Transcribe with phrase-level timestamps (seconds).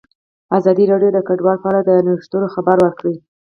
[0.57, 3.15] ازادي راډیو د کډوال په اړه د نوښتونو خبر ورکړی.